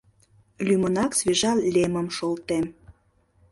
[0.67, 2.65] —Лӱмынак свежа лемым шолтем.